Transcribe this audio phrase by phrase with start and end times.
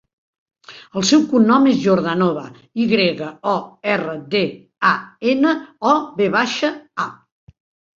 [1.01, 2.47] El seu cognom és Yordanova:
[2.85, 3.55] i grega, o,
[3.99, 4.45] erra, de,
[4.95, 4.99] a,
[5.39, 5.57] ena,
[5.95, 6.77] o, ve baixa,
[7.11, 7.13] a.